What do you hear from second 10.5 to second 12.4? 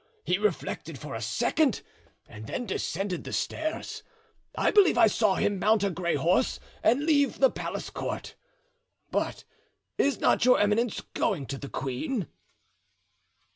eminence going to the queen?"